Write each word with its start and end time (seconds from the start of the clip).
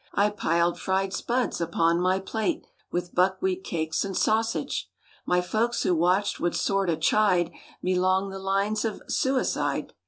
I 0.15 0.31
piled 0.31 0.79
fried 0.79 1.13
spuds 1.13 1.61
upon 1.61 2.01
my 2.01 2.19
plate. 2.19 2.65
With 2.91 3.13
buckwheat 3.13 3.63
cakes 3.63 4.03
and 4.03 4.17
sausage. 4.17 4.89
My 5.27 5.41
folks 5.41 5.83
who 5.83 5.93
watched 5.93 6.39
would 6.39 6.55
sort 6.55 6.89
o' 6.89 6.95
chide 6.95 7.51
Me 7.83 7.93
'long 7.93 8.31
the 8.31 8.39
lines 8.39 8.83
of 8.83 9.03
suicide. 9.07 9.93